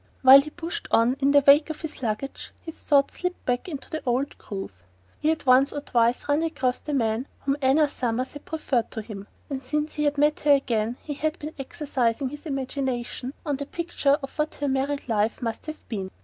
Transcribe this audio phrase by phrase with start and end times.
[0.23, 3.87] While he pushed on in the wake of his luggage his thoughts slipped back into
[3.87, 4.81] the old groove.
[5.19, 9.03] He had once or twice run across the man whom Anna Summers had preferred to
[9.03, 13.57] him, and since he had met her again he had been exercising his imagination on
[13.57, 16.09] the picture of what her married life must have been.